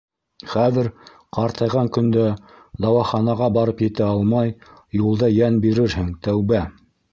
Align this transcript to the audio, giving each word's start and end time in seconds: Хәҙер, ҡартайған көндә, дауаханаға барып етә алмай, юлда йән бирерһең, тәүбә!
Хәҙер, 0.51 0.87
ҡартайған 1.37 1.91
көндә, 1.97 2.23
дауаханаға 2.87 3.51
барып 3.59 3.85
етә 3.87 4.09
алмай, 4.15 4.57
юлда 5.05 5.33
йән 5.39 5.63
бирерһең, 5.69 6.13
тәүбә! 6.29 6.67